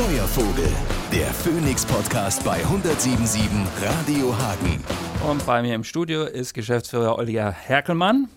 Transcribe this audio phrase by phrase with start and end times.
[0.00, 0.72] Feuervogel,
[1.12, 3.42] der Phoenix-Podcast bei 107.7
[3.82, 4.82] Radio Hagen.
[5.28, 8.30] Und bei mir im Studio ist Geschäftsführer Oliver Herkelmann.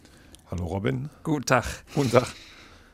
[0.52, 1.10] Hallo Robin.
[1.24, 1.64] Guten Tag.
[1.96, 2.28] Guten Tag.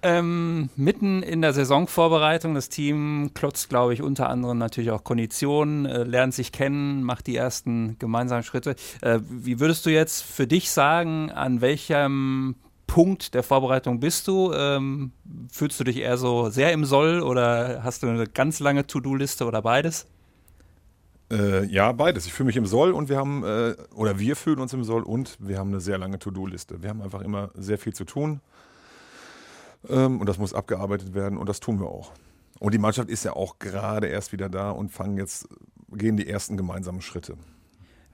[0.04, 5.88] Ähm, mitten in der Saisonvorbereitung, das Team klotzt, glaube ich, unter anderem natürlich auch Konditionen,
[5.88, 8.76] äh, lernt sich kennen, macht die ersten gemeinsamen Schritte.
[9.02, 12.54] Äh, wie würdest du jetzt für dich sagen, an welchem
[12.90, 14.52] Punkt der Vorbereitung bist du?
[14.52, 15.12] Ähm,
[15.52, 19.46] fühlst du dich eher so sehr im Soll oder hast du eine ganz lange To-Do-Liste
[19.46, 20.08] oder beides?
[21.32, 22.26] Äh, ja, beides.
[22.26, 25.04] Ich fühle mich im Soll und wir haben, äh, oder wir fühlen uns im Soll
[25.04, 26.82] und wir haben eine sehr lange To-Do-Liste.
[26.82, 28.42] Wir haben einfach immer sehr viel zu tun
[29.88, 32.12] ähm, und das muss abgearbeitet werden und das tun wir auch.
[32.60, 35.48] Und die Mannschaft ist ja auch gerade erst wieder da und fangen jetzt,
[35.92, 37.38] gehen die ersten gemeinsamen Schritte.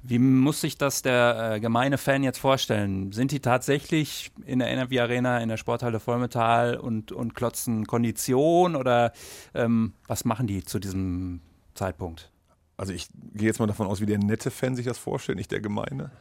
[0.08, 3.12] Wie muss sich das der äh, gemeine Fan jetzt vorstellen?
[3.12, 8.76] Sind die tatsächlich in der NRW Arena, in der Sporthalle Vollmetall und, und klotzen Kondition
[8.76, 9.14] oder
[9.55, 11.41] ähm, was machen die zu diesem
[11.73, 12.31] Zeitpunkt?
[12.78, 15.52] Also ich gehe jetzt mal davon aus, wie der nette Fan sich das vorstellt, nicht
[15.52, 16.11] der gemeine.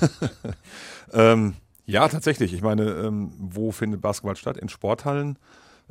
[1.12, 1.54] ähm,
[1.86, 2.52] ja, tatsächlich.
[2.52, 4.56] Ich meine, ähm, wo findet Basketball statt?
[4.56, 5.38] In Sporthallen.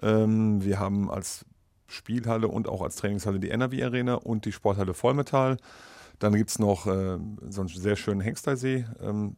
[0.01, 1.45] Ähm, wir haben als
[1.87, 5.57] Spielhalle und auch als Trainingshalle die NRW Arena und die Sporthalle Vollmetall.
[6.19, 7.17] Dann gibt es noch äh,
[7.49, 9.37] so einen sehr schönen Hengstersee, ähm,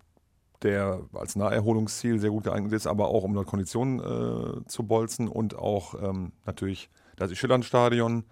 [0.64, 5.28] der als Naherholungsziel sehr gut geeignet ist, aber auch um dort Konditionen äh, zu bolzen
[5.28, 8.26] und auch ähm, natürlich das Schillerstadion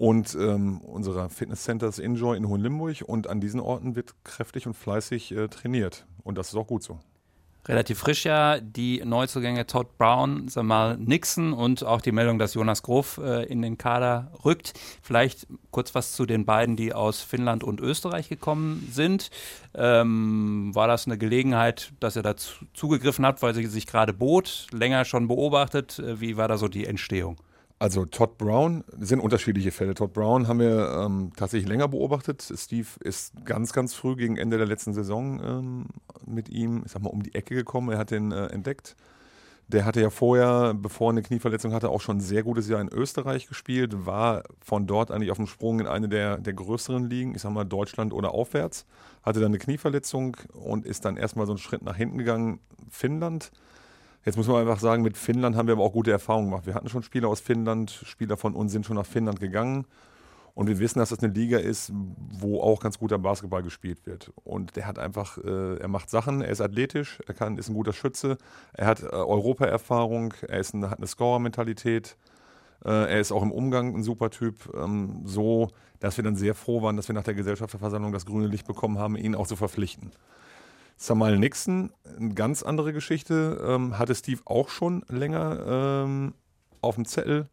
[0.00, 3.02] und ähm, unser Fitnesscenter ist Enjoy in Hohenlimburg.
[3.06, 6.06] Und an diesen Orten wird kräftig und fleißig äh, trainiert.
[6.22, 6.98] Und das ist auch gut so
[7.66, 12.82] relativ frisch ja die Neuzugänge Todd Brown, Samal Nixon und auch die Meldung, dass Jonas
[12.82, 14.74] Grof äh, in den Kader rückt.
[15.02, 19.30] Vielleicht kurz was zu den beiden, die aus Finnland und Österreich gekommen sind.
[19.74, 24.66] Ähm, war das eine Gelegenheit, dass er dazu zugegriffen hat, weil sie sich gerade bot,
[24.72, 25.98] länger schon beobachtet?
[25.98, 27.36] Äh, wie war da so die Entstehung?
[27.80, 29.94] Also Todd Brown sind unterschiedliche Fälle.
[29.94, 32.42] Todd Brown haben wir ähm, tatsächlich länger beobachtet.
[32.54, 35.86] Steve ist ganz, ganz früh gegen Ende der letzten Saison ähm,
[36.26, 37.88] mit ihm, ich sag mal, um die Ecke gekommen.
[37.88, 38.96] Er hat den äh, entdeckt.
[39.66, 42.82] Der hatte ja vorher, bevor er eine Knieverletzung hatte, auch schon ein sehr gutes Jahr
[42.82, 47.08] in Österreich gespielt, war von dort eigentlich auf dem Sprung in eine der, der größeren
[47.08, 48.84] Ligen, ich sag mal Deutschland oder aufwärts,
[49.22, 52.60] hatte dann eine Knieverletzung und ist dann erstmal so einen Schritt nach hinten gegangen,
[52.90, 53.52] Finnland
[54.24, 56.66] Jetzt muss man einfach sagen, mit Finnland haben wir aber auch gute Erfahrungen gemacht.
[56.66, 59.86] Wir hatten schon Spieler aus Finnland, Spieler von uns sind schon nach Finnland gegangen.
[60.54, 64.32] Und wir wissen, dass das eine Liga ist, wo auch ganz guter Basketball gespielt wird.
[64.44, 67.74] Und der hat einfach, äh, er macht Sachen, er ist athletisch, er kann, ist ein
[67.74, 68.36] guter Schütze,
[68.74, 72.16] er hat äh, Europa-Erfahrung, er ist eine, hat eine Scorer-Mentalität,
[72.84, 74.70] äh, er ist auch im Umgang ein super Typ.
[74.74, 75.68] Ähm, so,
[76.00, 78.98] dass wir dann sehr froh waren, dass wir nach der Gesellschafterversammlung das grüne Licht bekommen
[78.98, 80.10] haben, ihn auch zu verpflichten.
[81.02, 86.34] Samal Nixon, eine ganz andere Geschichte, ähm, hatte Steve auch schon länger ähm,
[86.82, 87.48] auf dem Zettel.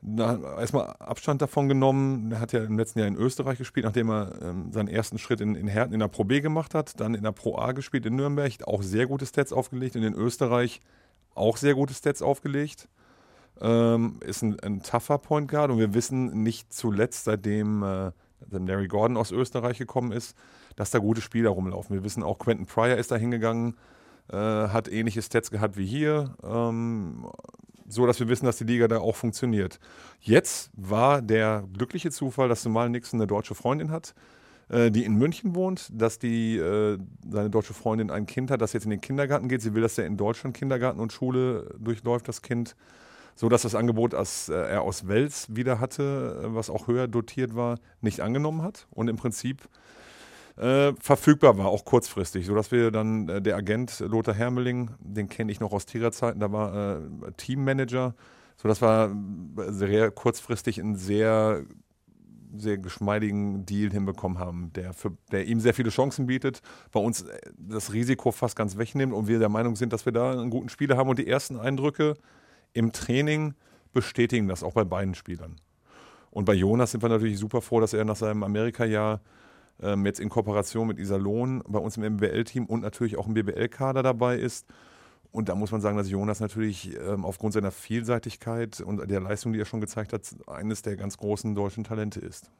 [0.00, 2.32] Da erstmal Abstand davon genommen.
[2.32, 5.42] Er hat ja im letzten Jahr in Österreich gespielt, nachdem er ähm, seinen ersten Schritt
[5.42, 6.98] in, in Herten in der Pro B gemacht hat.
[6.98, 9.94] Dann in der Pro A gespielt in Nürnberg, auch sehr gute Stats aufgelegt.
[9.94, 10.80] Und in Österreich
[11.34, 12.88] auch sehr gute Stats aufgelegt.
[13.60, 18.12] Ähm, ist ein, ein tougher Point Guard und wir wissen nicht zuletzt, seitdem äh,
[18.50, 20.36] Larry Gordon aus Österreich gekommen ist,
[20.76, 21.94] dass da gute Spieler rumlaufen.
[21.94, 23.76] Wir wissen auch, Quentin Pryor ist da hingegangen,
[24.30, 27.26] äh, hat ähnliche Stats gehabt wie hier, ähm,
[27.88, 29.78] so dass wir wissen, dass die Liga da auch funktioniert.
[30.20, 34.14] Jetzt war der glückliche Zufall, dass Somal Nixon eine deutsche Freundin hat,
[34.68, 36.98] äh, die in München wohnt, dass die, äh,
[37.28, 39.62] seine deutsche Freundin ein Kind hat, das jetzt in den Kindergarten geht.
[39.62, 42.74] Sie will, dass er in Deutschland Kindergarten und Schule durchläuft, das Kind
[43.36, 47.06] so dass das Angebot, das äh, er aus Wels wieder hatte, äh, was auch höher
[47.06, 49.68] dotiert war, nicht angenommen hat und im Prinzip
[50.56, 55.52] äh, verfügbar war, auch kurzfristig, sodass wir dann äh, der Agent Lothar Hermeling, den kenne
[55.52, 58.14] ich noch aus Tigerzeiten, da war äh, Teammanager,
[58.56, 59.14] sodass wir
[59.58, 61.62] äh, sehr kurzfristig einen sehr
[62.58, 67.26] sehr geschmeidigen Deal hinbekommen haben, der, für, der ihm sehr viele Chancen bietet, bei uns
[67.58, 70.70] das Risiko fast ganz wegnimmt und wir der Meinung sind, dass wir da einen guten
[70.70, 72.14] Spieler haben und die ersten Eindrücke
[72.72, 73.54] im Training
[73.92, 75.56] bestätigen das auch bei beiden Spielern.
[76.30, 79.20] Und bei Jonas sind wir natürlich super froh, dass er nach seinem Amerika-Jahr
[79.80, 84.02] ähm, jetzt in Kooperation mit Iserlohn bei uns im MBL-Team und natürlich auch im BBL-Kader
[84.02, 84.66] dabei ist.
[85.32, 89.52] Und da muss man sagen, dass Jonas natürlich ähm, aufgrund seiner Vielseitigkeit und der Leistung,
[89.52, 92.50] die er schon gezeigt hat, eines der ganz großen deutschen Talente ist.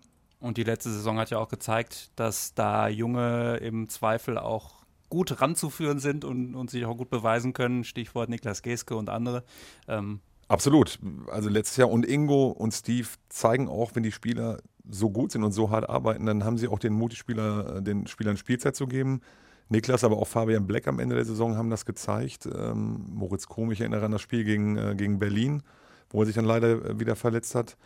[0.41, 5.41] Und die letzte Saison hat ja auch gezeigt, dass da Junge im Zweifel auch gut
[5.41, 7.85] ranzuführen sind und, und sich auch gut beweisen können.
[7.85, 9.45] Stichwort Niklas Geske und andere.
[9.89, 10.99] Ähm, Absolut.
[11.31, 14.59] Also letztes Jahr und Ingo und Steve zeigen auch, wenn die Spieler
[14.89, 17.83] so gut sind und so hart arbeiten, dann haben sie auch den Mut, Spieler, äh,
[17.83, 19.21] den Spielern Spielzeit zu geben.
[19.69, 22.47] Niklas, aber auch Fabian Black am Ende der Saison haben das gezeigt.
[22.47, 25.63] Ähm, Moritz Kohm, ich erinnere an das Spiel gegen, äh, gegen Berlin,
[26.11, 27.77] wo er sich dann leider äh, wieder verletzt hat.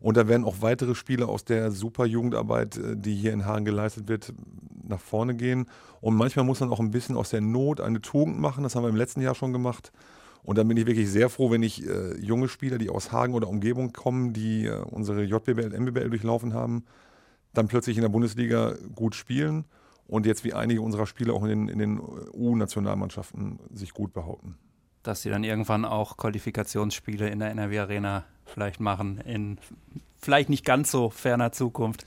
[0.00, 3.64] Und da werden auch weitere Spieler aus der super Jugendarbeit, äh, die hier in Hagen
[3.64, 4.32] geleistet wird,
[4.86, 5.66] nach vorne gehen.
[6.00, 8.64] Und manchmal muss man auch ein bisschen aus der Not eine Tugend machen.
[8.64, 9.92] Das haben wir im letzten Jahr schon gemacht.
[10.42, 13.32] Und dann bin ich wirklich sehr froh, wenn ich äh, junge Spieler, die aus Hagen
[13.32, 16.84] oder Umgebung kommen, die äh, unsere JBL, MBBL durchlaufen haben,
[17.54, 19.64] dann plötzlich in der Bundesliga gut spielen
[20.06, 24.56] und jetzt wie einige unserer Spieler auch in den, den U-Nationalmannschaften sich gut behaupten.
[25.02, 28.24] Dass sie dann irgendwann auch Qualifikationsspiele in der NRW Arena
[28.54, 29.58] vielleicht machen, in
[30.20, 32.06] vielleicht nicht ganz so ferner Zukunft.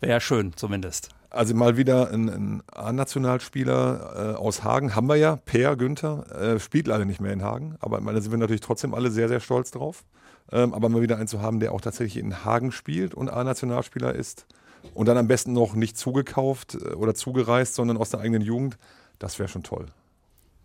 [0.00, 1.10] Wäre schön zumindest.
[1.28, 6.58] Also mal wieder ein, ein A-Nationalspieler äh, aus Hagen haben wir ja, Per Günther, äh,
[6.58, 9.40] spielt leider nicht mehr in Hagen, aber da sind wir natürlich trotzdem alle sehr, sehr
[9.40, 10.04] stolz drauf.
[10.52, 14.14] Ähm, aber mal wieder einen zu haben, der auch tatsächlich in Hagen spielt und A-Nationalspieler
[14.14, 14.46] ist
[14.94, 18.76] und dann am besten noch nicht zugekauft äh, oder zugereist, sondern aus der eigenen Jugend,
[19.20, 19.86] das wäre schon toll.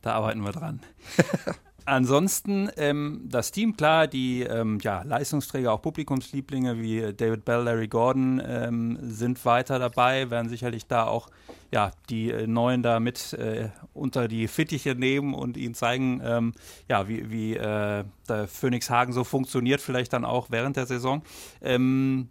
[0.02, 0.80] Da arbeiten wir dran.
[1.88, 7.88] Ansonsten ähm, das Team, klar, die ähm, ja, Leistungsträger, auch Publikumslieblinge wie David Bell, Larry
[7.88, 11.30] Gordon ähm, sind weiter dabei, werden sicherlich da auch
[11.72, 16.54] ja, die äh, Neuen da mit äh, unter die Fittiche nehmen und ihnen zeigen, ähm,
[16.90, 21.22] ja, wie, wie äh, der Phoenix Hagen so funktioniert, vielleicht dann auch während der Saison.
[21.62, 22.30] Ähm,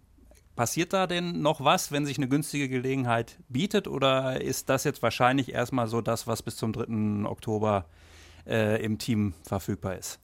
[0.55, 5.03] Passiert da denn noch was, wenn sich eine günstige Gelegenheit bietet oder ist das jetzt
[5.03, 7.27] wahrscheinlich erstmal so das, was bis zum 3.
[7.27, 8.04] Oktober äh,
[8.45, 10.19] im Team verfügbar ist?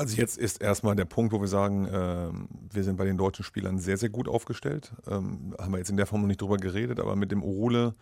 [0.00, 2.30] Also jetzt ist erstmal der Punkt, wo wir sagen, äh,
[2.72, 4.94] wir sind bei den deutschen Spielern sehr, sehr gut aufgestellt.
[5.06, 7.94] Ähm, haben wir jetzt in der Form noch nicht drüber geredet, aber mit dem Orule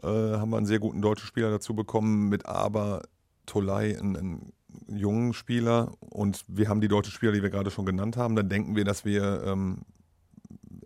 [0.00, 3.02] äh, haben wir einen sehr guten deutschen Spieler dazu bekommen, mit Aber
[3.46, 4.52] Tolai einen, einen,
[4.86, 8.36] jungen Spieler und wir haben die deutschen Spieler, die wir gerade schon genannt haben.
[8.36, 9.82] Dann denken wir, dass wir ähm,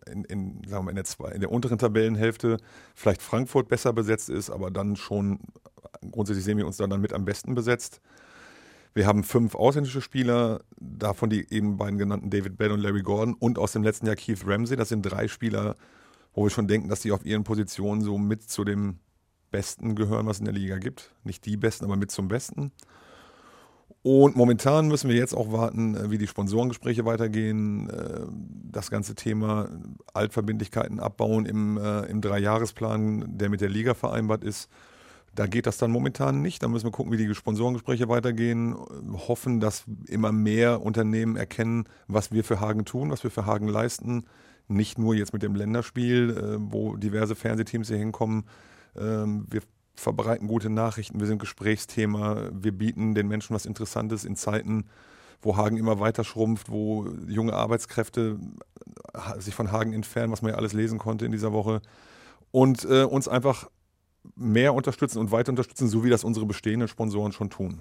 [0.07, 2.59] in, in, sagen wir, in, der, zwei, in der unteren Tabellenhälfte
[2.95, 5.41] vielleicht Frankfurt besser besetzt ist, aber dann schon
[6.19, 8.01] grundsätzlich sehen wir uns dann, dann mit am besten besetzt.
[8.93, 13.35] Wir haben fünf ausländische Spieler, davon die eben beiden genannten David Bell und Larry Gordon
[13.35, 14.77] und aus dem letzten Jahr Keith Ramsey.
[14.77, 15.77] Das sind drei Spieler,
[16.35, 18.99] wo wir schon denken, dass die auf ihren Positionen so mit zu dem
[19.53, 21.15] Besten gehören, was es in der Liga gibt.
[21.23, 22.73] Nicht die Besten, aber mit zum Besten.
[24.03, 27.89] Und momentan müssen wir jetzt auch warten, äh, wie die Sponsorengespräche weitergehen.
[27.91, 28.27] Äh,
[28.73, 29.69] das ganze Thema
[30.15, 34.69] Altverbindlichkeiten abbauen im, äh, im Dreijahresplan, der mit der Liga vereinbart ist.
[35.39, 36.65] Da geht das dann momentan nicht.
[36.65, 38.75] Da müssen wir gucken, wie die Sponsorengespräche weitergehen.
[39.29, 43.69] Hoffen, dass immer mehr Unternehmen erkennen, was wir für Hagen tun, was wir für Hagen
[43.69, 44.25] leisten.
[44.67, 48.47] Nicht nur jetzt mit dem Länderspiel, wo diverse Fernsehteams hier hinkommen.
[48.97, 49.63] Ähm, wir
[49.95, 54.87] verbreiten gute Nachrichten, wir sind Gesprächsthema, wir bieten den Menschen was Interessantes in Zeiten,
[55.41, 58.41] wo Hagen immer weiter schrumpft, wo junge Arbeitskräfte
[59.39, 61.81] sich von Hagen entfernen, was man ja alles lesen konnte in dieser Woche.
[62.51, 63.69] Und äh, uns einfach
[64.37, 67.81] mehr unterstützen und weiter unterstützen, so wie das unsere bestehenden Sponsoren schon tun.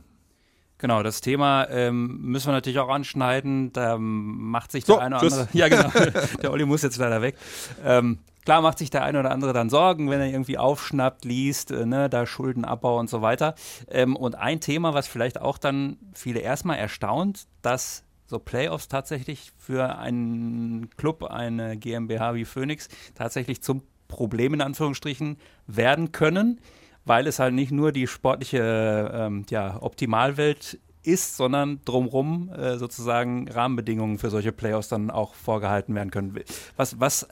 [0.79, 3.73] Genau, das Thema ähm, müssen wir natürlich auch anschneiden.
[3.73, 5.49] Da macht sich so, der eine oder andere.
[5.53, 5.89] Ja, genau.
[6.41, 7.35] der Olli muss jetzt leider weg.
[7.83, 11.69] Ähm, Klar macht sich der eine oder andere dann Sorgen, wenn er irgendwie aufschnappt, liest,
[11.71, 13.55] äh, ne, da Schuldenabbau und so weiter.
[13.89, 19.51] Ähm, und ein Thema, was vielleicht auch dann viele erstmal erstaunt, dass so Playoffs tatsächlich
[19.57, 25.37] für einen Club, eine GmbH wie Phoenix, tatsächlich zum Problem in Anführungsstrichen
[25.67, 26.59] werden können,
[27.05, 33.49] weil es halt nicht nur die sportliche ähm, ja, Optimalwelt ist, sondern drumherum äh, sozusagen
[33.49, 36.37] Rahmenbedingungen für solche Playoffs dann auch vorgehalten werden können.
[36.75, 37.27] Was, was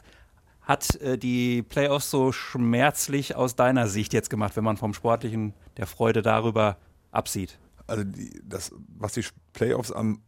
[0.62, 5.54] hat äh, die Playoffs so schmerzlich aus deiner Sicht jetzt gemacht, wenn man vom Sportlichen
[5.78, 6.78] der Freude darüber
[7.12, 7.60] absieht?
[7.88, 10.22] Also die, das, was die Playoffs am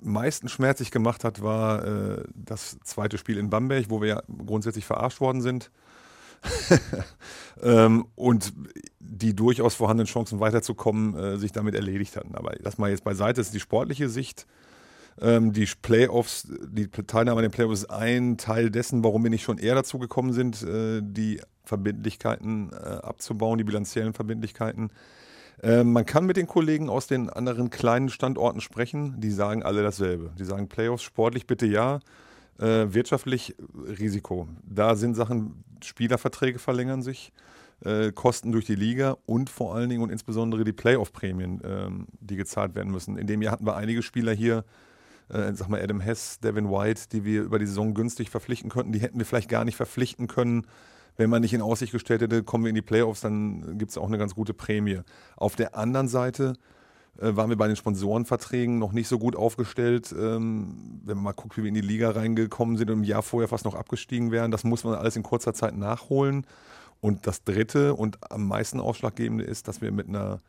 [0.00, 4.84] meisten schmerzlich gemacht hat, war äh, das zweite Spiel in Bamberg, wo wir ja grundsätzlich
[4.84, 5.70] verarscht worden sind.
[7.62, 8.52] ähm, und
[9.00, 12.34] die durchaus vorhandenen Chancen weiterzukommen, äh, sich damit erledigt hatten.
[12.34, 14.46] Aber das mal jetzt beiseite, ist die sportliche Sicht
[15.20, 19.44] ähm, die Playoffs, die Teilnahme an den Playoffs ist ein Teil dessen, warum wir nicht
[19.44, 24.90] schon eher dazu gekommen sind, äh, die Verbindlichkeiten äh, abzubauen, die bilanziellen Verbindlichkeiten.
[25.62, 29.82] Äh, man kann mit den Kollegen aus den anderen kleinen Standorten sprechen, die sagen alle
[29.82, 30.32] dasselbe.
[30.38, 32.00] Die sagen Playoffs sportlich bitte ja,
[32.58, 34.48] äh, wirtschaftlich Risiko.
[34.64, 37.32] Da sind Sachen, Spielerverträge verlängern sich.
[37.84, 42.36] Äh, Kosten durch die Liga und vor allen Dingen und insbesondere die Playoff-Prämien, ähm, die
[42.36, 43.18] gezahlt werden müssen.
[43.18, 44.64] In dem Jahr hatten wir einige Spieler hier,
[45.28, 48.92] äh, sag mal Adam Hess, Devin White, die wir über die Saison günstig verpflichten könnten.
[48.92, 50.66] Die hätten wir vielleicht gar nicht verpflichten können,
[51.16, 53.98] wenn man nicht in Aussicht gestellt hätte, kommen wir in die Playoffs, dann gibt es
[53.98, 55.00] auch eine ganz gute Prämie.
[55.36, 56.54] Auf der anderen Seite
[57.20, 60.12] äh, waren wir bei den Sponsorenverträgen noch nicht so gut aufgestellt.
[60.12, 63.22] Ähm, wenn man mal guckt, wie wir in die Liga reingekommen sind und im Jahr
[63.22, 66.46] vorher fast noch abgestiegen wären, das muss man alles in kurzer Zeit nachholen.
[67.00, 70.40] Und das dritte und am meisten ausschlaggebende ist, dass wir mit einer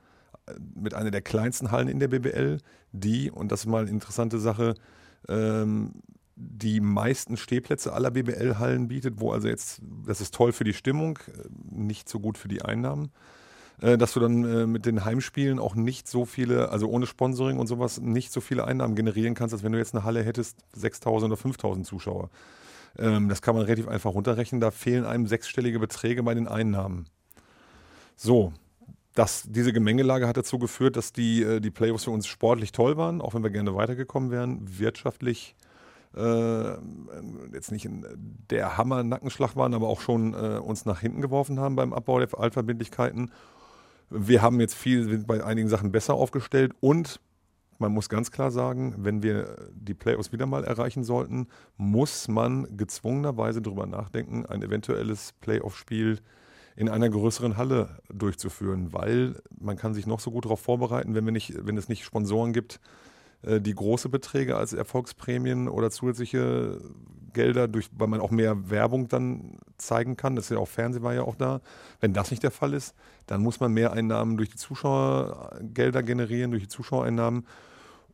[0.75, 2.59] mit einer der kleinsten Hallen in der BBL,
[2.91, 4.75] die, und das ist mal eine interessante Sache,
[5.27, 5.93] ähm,
[6.35, 11.17] die meisten Stehplätze aller BBL-Hallen bietet, wo also jetzt, das ist toll für die Stimmung,
[11.27, 13.11] äh, nicht so gut für die Einnahmen,
[13.81, 17.59] äh, dass du dann äh, mit den Heimspielen auch nicht so viele, also ohne Sponsoring
[17.59, 20.57] und sowas, nicht so viele Einnahmen generieren kannst, als wenn du jetzt eine Halle hättest,
[20.73, 22.29] 6000 oder 5000 Zuschauer.
[22.97, 27.05] Ähm, das kann man relativ einfach runterrechnen, da fehlen einem sechsstellige Beträge bei den Einnahmen.
[28.15, 28.53] So,
[29.13, 33.21] das, diese Gemengelage hat dazu geführt, dass die, die Playoffs für uns sportlich toll waren,
[33.21, 35.55] auch wenn wir gerne weitergekommen wären, wirtschaftlich
[36.15, 36.73] äh,
[37.53, 37.87] jetzt nicht
[38.49, 42.29] der Hammer-Nackenschlag waren, aber auch schon äh, uns nach hinten geworfen haben beim Abbau der
[42.37, 43.31] Altverbindlichkeiten.
[44.09, 47.19] Wir haben jetzt viel, bei einigen Sachen besser aufgestellt und
[47.77, 51.47] man muss ganz klar sagen, wenn wir die Playoffs wieder mal erreichen sollten,
[51.77, 56.19] muss man gezwungenerweise darüber nachdenken, ein eventuelles Playoff-Spiel
[56.77, 61.25] in einer größeren Halle durchzuführen, weil man kann sich noch so gut darauf vorbereiten, wenn,
[61.25, 62.79] wir nicht, wenn es nicht Sponsoren gibt,
[63.47, 66.79] die große Beträge als Erfolgsprämien oder zusätzliche
[67.33, 70.35] Gelder, durch, weil man auch mehr Werbung dann zeigen kann.
[70.35, 71.61] Das ist ja auch Fernsehen war ja auch da.
[71.99, 72.95] Wenn das nicht der Fall ist,
[73.27, 77.45] dann muss man mehr Einnahmen durch die Zuschauergelder generieren, durch die Zuschauereinnahmen.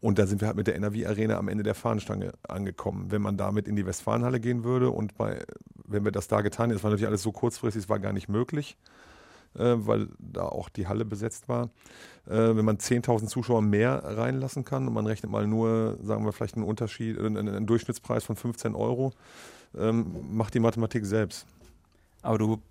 [0.02, 3.12] Und da sind wir halt mit der NRW Arena am Ende der Fahnenstange angekommen.
[3.12, 5.44] Wenn man damit in die Westfalenhalle gehen würde und bei,
[5.86, 8.12] wenn wir das da getan hätten, das war natürlich alles so kurzfristig, es war gar
[8.12, 8.78] nicht möglich
[9.56, 11.70] äh, weil da auch die Halle besetzt war.
[12.28, 16.32] Äh, wenn man 10.000 Zuschauer mehr reinlassen kann und man rechnet mal nur, sagen wir
[16.34, 19.14] vielleicht einen Unterschied, äh, einen Durchschnittspreis von 15 Euro,
[19.78, 21.46] ähm, macht die Mathematik selbst.
[22.22, 22.62] Aber du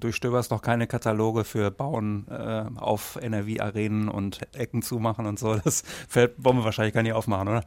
[0.00, 5.56] durchstöberst noch keine Kataloge für Bauen äh, auf NRW-Arenen und Ecken zumachen und so.
[5.56, 5.84] Das
[6.14, 7.64] wollen wir wahrscheinlich gar nicht aufmachen, oder?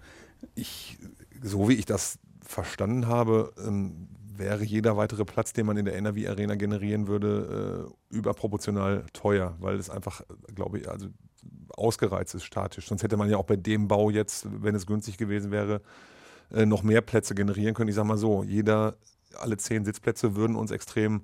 [0.56, 0.98] Ich,
[1.42, 4.08] so wie ich das verstanden habe, ähm,
[4.42, 9.56] wäre jeder weitere Platz, den man in der NRW Arena generieren würde, äh, überproportional teuer,
[9.60, 10.22] weil es einfach,
[10.54, 11.08] glaube ich, also
[11.70, 12.88] ausgereizt ist statisch.
[12.88, 15.82] Sonst hätte man ja auch bei dem Bau jetzt, wenn es günstig gewesen wäre,
[16.52, 17.90] äh, noch mehr Plätze generieren können.
[17.90, 18.96] Ich sage mal so, jeder,
[19.40, 21.22] alle zehn Sitzplätze würden uns extrem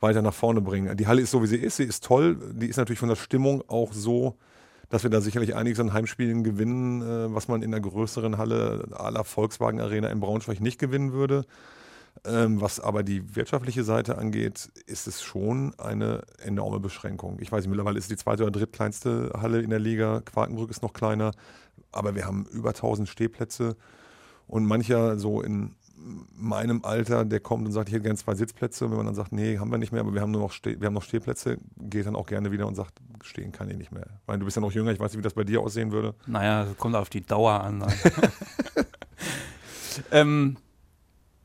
[0.00, 0.96] weiter nach vorne bringen.
[0.96, 1.76] Die Halle ist so, wie sie ist.
[1.76, 2.38] Sie ist toll.
[2.54, 4.36] Die ist natürlich von der Stimmung auch so,
[4.88, 8.88] dass wir da sicherlich einiges an Heimspielen gewinnen, äh, was man in einer größeren Halle
[8.92, 11.44] aller Volkswagen Arena in Braunschweig nicht gewinnen würde.
[12.24, 17.38] Ähm, was aber die wirtschaftliche Seite angeht, ist es schon eine enorme Beschränkung.
[17.40, 20.20] Ich weiß nicht, mittlerweile ist es die zweite oder drittkleinste Halle in der Liga.
[20.20, 21.32] Quakenbrück ist noch kleiner,
[21.92, 23.76] aber wir haben über 1000 Stehplätze.
[24.46, 25.76] Und mancher so in
[26.34, 28.84] meinem Alter, der kommt und sagt, ich hätte gerne zwei Sitzplätze.
[28.84, 30.52] Und wenn man dann sagt, nee, haben wir nicht mehr, aber wir haben nur noch,
[30.52, 33.76] Ste wir haben noch Stehplätze, geht dann auch gerne wieder und sagt, stehen kann ich
[33.76, 34.06] nicht mehr.
[34.26, 36.14] Weil du bist ja noch jünger, ich weiß nicht, wie das bei dir aussehen würde.
[36.26, 37.84] Naja, kommt auf die Dauer an.
[40.12, 40.56] ähm,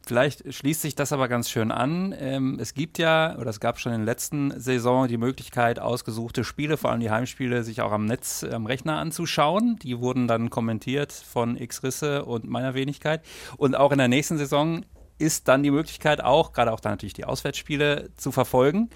[0.05, 2.13] Vielleicht schließt sich das aber ganz schön an.
[2.17, 6.43] Ähm, es gibt ja, oder es gab schon in der letzten Saison die Möglichkeit, ausgesuchte
[6.43, 9.79] Spiele, vor allem die Heimspiele, sich auch am Netz, am Rechner anzuschauen.
[9.81, 13.21] Die wurden dann kommentiert von X-Risse und meiner Wenigkeit.
[13.55, 14.83] Und auch in der nächsten Saison
[15.19, 18.89] ist dann die Möglichkeit auch, gerade auch dann natürlich die Auswärtsspiele zu verfolgen.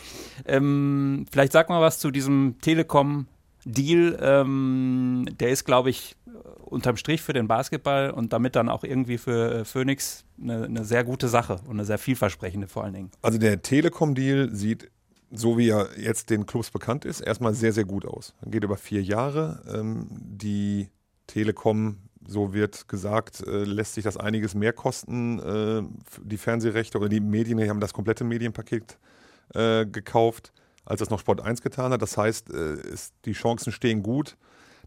[0.45, 3.27] Ähm, vielleicht sag mal was zu diesem Telekom
[3.67, 6.15] Deal, ähm, der ist, glaube ich,
[6.63, 10.85] unterm Strich für den Basketball und damit dann auch irgendwie für äh, Phoenix eine, eine,
[10.85, 13.11] sehr gute Sache und eine sehr vielversprechende vor allen Dingen.
[13.21, 14.89] Also der Telekom-Deal sieht,
[15.31, 18.33] so wie er jetzt den Clubs bekannt ist, erstmal sehr, sehr gut aus.
[18.45, 19.61] Geht über vier Jahre.
[19.73, 20.89] Ähm, die
[21.27, 25.39] Telekom, so wird gesagt, äh, lässt sich das einiges mehr kosten.
[25.39, 25.83] Äh,
[26.23, 28.97] die Fernsehrechte oder die Medien die haben das komplette Medienpaket
[29.53, 30.51] gekauft
[30.87, 32.01] als es noch Sport 1 getan hat.
[32.01, 32.77] Das heißt, äh,
[33.25, 34.37] die Chancen stehen gut,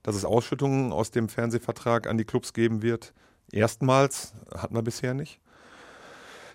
[0.02, 3.12] dass es Ausschüttungen aus dem Fernsehvertrag an die Clubs geben wird.
[3.52, 5.40] Erstmals hatten wir bisher nicht.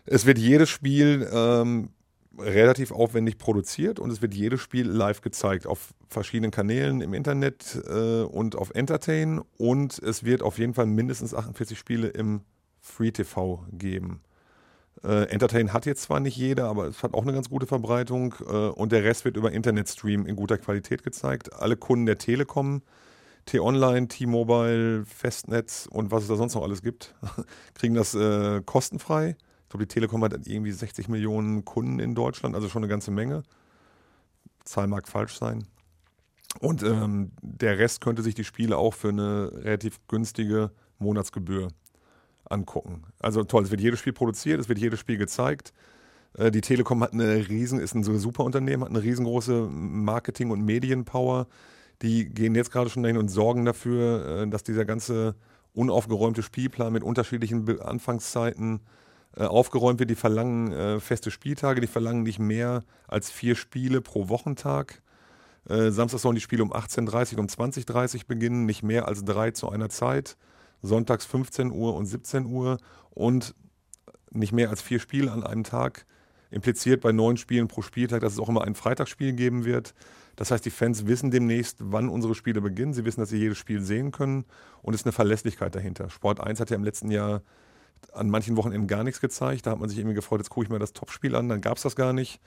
[0.06, 1.90] Es wird jedes Spiel ähm,
[2.40, 7.82] relativ aufwendig produziert und es wird jedes Spiel live gezeigt auf verschiedenen Kanälen im Internet
[7.88, 12.42] äh, und auf Entertain und es wird auf jeden Fall mindestens 48 Spiele im
[12.80, 14.22] Free TV geben.
[15.04, 18.36] Äh, Entertain hat jetzt zwar nicht jeder, aber es hat auch eine ganz gute Verbreitung
[18.48, 21.54] äh, und der Rest wird über Internetstream in guter Qualität gezeigt.
[21.54, 22.82] Alle Kunden der Telekom,
[23.46, 27.14] T-Online, T-Mobile, Festnetz und was es da sonst noch alles gibt,
[27.74, 29.36] kriegen das äh, kostenfrei.
[29.64, 33.12] Ich glaube, die Telekom hat irgendwie 60 Millionen Kunden in Deutschland, also schon eine ganze
[33.12, 33.44] Menge.
[34.64, 35.68] Zahl mag falsch sein.
[36.62, 41.68] Und ähm, der Rest könnte sich die Spiele auch für eine relativ günstige Monatsgebühr
[42.50, 43.04] angucken.
[43.20, 45.74] Also toll, es wird jedes Spiel produziert, es wird jedes Spiel gezeigt.
[46.38, 50.64] Äh, die Telekom hat eine riesen, ist ein super Unternehmen, hat eine riesengroße Marketing- und
[50.64, 51.48] Medienpower.
[52.02, 55.36] Die gehen jetzt gerade schon dahin und sorgen dafür, äh, dass dieser ganze
[55.74, 58.82] unaufgeräumte Spielplan mit unterschiedlichen Anfangszeiten
[59.36, 60.10] äh, aufgeräumt wird.
[60.10, 65.02] Die verlangen feste Spieltage, die verlangen nicht mehr als vier Spiele pro Wochentag.
[65.68, 69.50] Samstag sollen die Spiele um 18.30 Uhr, um 20.30 Uhr beginnen, nicht mehr als drei
[69.50, 70.38] zu einer Zeit
[70.82, 72.78] sonntags 15 Uhr und 17 Uhr
[73.12, 73.56] und
[74.32, 76.06] nicht mehr als vier Spiele an einem Tag.
[76.52, 79.94] Impliziert bei neun Spielen pro Spieltag, dass es auch immer ein Freitagsspiel geben wird.
[80.36, 82.94] Das heißt, die Fans wissen demnächst, wann unsere Spiele beginnen.
[82.94, 84.46] Sie wissen, dass sie jedes Spiel sehen können
[84.82, 86.10] und es ist eine Verlässlichkeit dahinter.
[86.10, 87.42] Sport 1 hat ja im letzten Jahr
[88.14, 89.66] an manchen Wochenenden gar nichts gezeigt.
[89.66, 91.78] Da hat man sich irgendwie gefreut, jetzt gucke ich mir das Topspiel an, dann gab
[91.78, 92.40] es das gar nicht.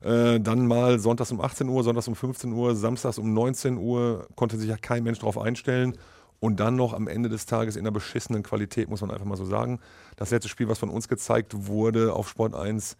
[0.00, 4.28] Äh, dann mal sonntags um 18 Uhr, sonntags um 15 Uhr, samstags um 19 Uhr,
[4.36, 5.96] konnte sich ja kein Mensch darauf einstellen.
[6.40, 9.36] Und dann noch am Ende des Tages in einer beschissenen Qualität, muss man einfach mal
[9.36, 9.80] so sagen.
[10.16, 12.96] Das letzte Spiel, was von uns gezeigt wurde auf Sport 1,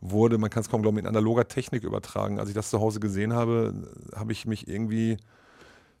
[0.00, 2.38] wurde, man kann es kaum glauben, in analoger Technik übertragen.
[2.38, 3.74] Als ich das zu Hause gesehen habe,
[4.14, 5.18] habe ich mich irgendwie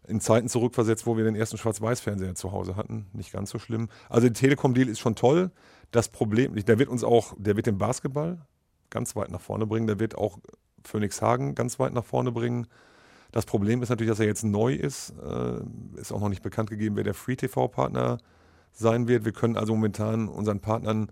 [0.08, 3.06] in Zeiten zurückversetzt, wo wir den ersten Schwarz-Weiß-Fernseher zu Hause hatten.
[3.12, 3.88] Nicht ganz so schlimm.
[4.08, 5.50] Also der Telekom-Deal ist schon toll.
[5.90, 8.38] Das Problem, der wird uns auch, der wird den Basketball
[8.88, 9.86] ganz weit nach vorne bringen.
[9.86, 10.38] Der wird auch
[10.82, 12.66] Phoenix Hagen ganz weit nach vorne bringen.
[13.32, 15.14] Das Problem ist natürlich, dass er jetzt neu ist.
[15.22, 18.18] Äh, ist auch noch nicht bekannt gegeben, wer der Free-TV-Partner
[18.72, 19.24] sein wird.
[19.24, 21.10] Wir können also momentan unseren Partnern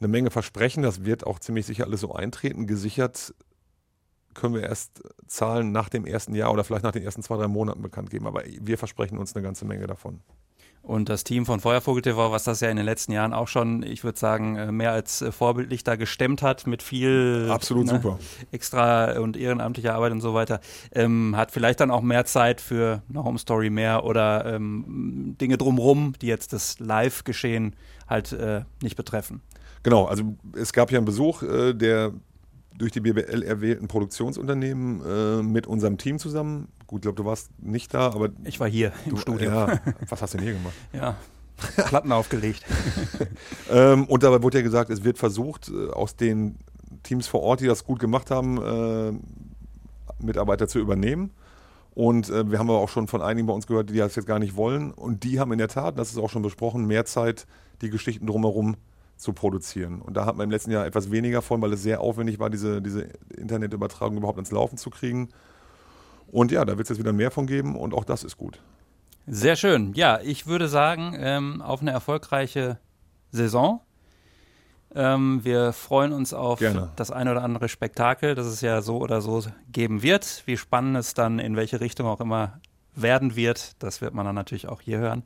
[0.00, 0.82] eine Menge versprechen.
[0.82, 2.66] Das wird auch ziemlich sicher alles so eintreten.
[2.66, 3.34] Gesichert
[4.34, 7.48] können wir erst Zahlen nach dem ersten Jahr oder vielleicht nach den ersten zwei, drei
[7.48, 8.26] Monaten bekannt geben.
[8.26, 10.20] Aber wir versprechen uns eine ganze Menge davon.
[10.86, 13.82] Und das Team von Feuervogel TV, was das ja in den letzten Jahren auch schon,
[13.82, 17.94] ich würde sagen, äh, mehr als äh, vorbildlich da gestemmt hat mit viel Absolut ne,
[17.94, 18.20] super.
[18.52, 20.60] extra und ehrenamtlicher Arbeit und so weiter,
[20.92, 25.58] ähm, hat vielleicht dann auch mehr Zeit für eine Home Story mehr oder ähm, Dinge
[25.58, 27.74] drumrum, die jetzt das Live-Geschehen
[28.08, 29.42] halt äh, nicht betreffen.
[29.82, 32.12] Genau, also es gab ja einen Besuch äh, der
[32.78, 36.68] durch die BBL erwählten Produktionsunternehmen äh, mit unserem Team zusammen.
[36.86, 38.30] Gut, ich glaube, du warst nicht da, aber.
[38.44, 39.50] Ich war hier im du, Studio.
[39.50, 40.74] Ja, was hast du denn hier gemacht?
[40.92, 41.16] Ja,
[41.76, 42.64] Platten aufgelegt.
[43.70, 46.56] ähm, und dabei wurde ja gesagt, es wird versucht, äh, aus den
[47.02, 51.30] Teams vor Ort, die das gut gemacht haben, äh, Mitarbeiter zu übernehmen.
[51.94, 54.26] Und äh, wir haben aber auch schon von einigen bei uns gehört, die das jetzt
[54.26, 54.92] gar nicht wollen.
[54.92, 57.46] Und die haben in der Tat, das ist auch schon besprochen, mehr Zeit,
[57.80, 58.76] die Geschichten drumherum
[59.16, 60.00] zu produzieren.
[60.00, 62.50] Und da hat man im letzten Jahr etwas weniger von, weil es sehr aufwendig war,
[62.50, 65.30] diese, diese Internetübertragung überhaupt ins Laufen zu kriegen.
[66.28, 68.60] Und ja, da wird es jetzt wieder mehr von geben und auch das ist gut.
[69.26, 69.92] Sehr schön.
[69.94, 72.78] Ja, ich würde sagen, ähm, auf eine erfolgreiche
[73.32, 73.80] Saison.
[74.94, 76.90] Ähm, wir freuen uns auf Gerne.
[76.96, 80.42] das ein oder andere Spektakel, das es ja so oder so geben wird.
[80.46, 82.60] Wie spannend es dann in welche Richtung auch immer
[82.94, 85.22] werden wird, das wird man dann natürlich auch hier hören.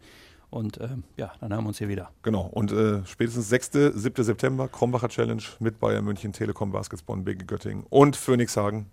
[0.50, 2.10] Und ähm, ja, dann hören wir uns hier wieder.
[2.22, 2.42] Genau.
[2.42, 4.24] Und äh, spätestens 6., 7.
[4.24, 8.90] September, Krombacher Challenge mit Bayern München, Telekom, Basketball, BG Göttingen und Phoenix Hagen.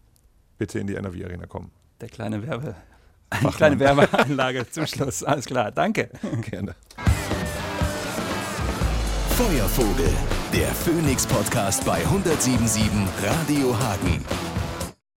[0.58, 1.72] Bitte in die NRW Arena kommen.
[2.00, 2.76] Der kleine Werbe.
[3.30, 5.24] Eine kleine Werbeanlage zum Schluss.
[5.24, 5.72] Alles klar.
[5.72, 6.10] Danke.
[6.50, 6.76] Gerne.
[9.32, 10.10] Feuervogel,
[10.54, 12.92] der Phoenix Podcast bei 1077
[13.22, 14.47] Radio Hagen.